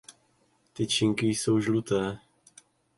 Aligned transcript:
Tyčinky 0.73 1.27
jsou 1.27 1.59
žluté. 1.61 2.17